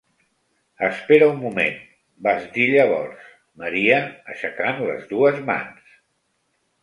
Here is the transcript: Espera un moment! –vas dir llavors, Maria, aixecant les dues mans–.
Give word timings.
Espera 0.85 1.25
un 1.33 1.35
moment! 1.41 1.75
–vas 2.27 2.47
dir 2.55 2.65
llavors, 2.71 3.27
Maria, 3.63 4.01
aixecant 4.35 4.83
les 4.87 5.05
dues 5.15 5.37
mans–. 5.51 5.93